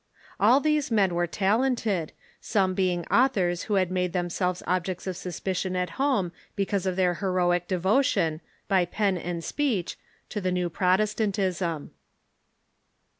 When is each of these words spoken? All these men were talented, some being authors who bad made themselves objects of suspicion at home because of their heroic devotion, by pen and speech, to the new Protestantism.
All 0.39 0.59
these 0.59 0.89
men 0.89 1.13
were 1.13 1.27
talented, 1.27 2.11
some 2.41 2.73
being 2.73 3.05
authors 3.09 3.61
who 3.65 3.75
bad 3.75 3.91
made 3.91 4.13
themselves 4.13 4.63
objects 4.65 5.05
of 5.05 5.15
suspicion 5.15 5.75
at 5.75 5.91
home 6.01 6.31
because 6.55 6.87
of 6.87 6.95
their 6.95 7.13
heroic 7.21 7.67
devotion, 7.67 8.41
by 8.67 8.85
pen 8.85 9.15
and 9.15 9.43
speech, 9.43 9.99
to 10.29 10.41
the 10.41 10.51
new 10.51 10.71
Protestantism. 10.71 11.91